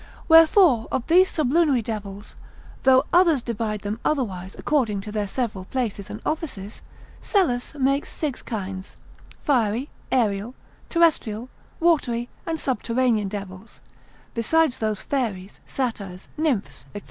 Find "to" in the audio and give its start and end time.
5.01-5.11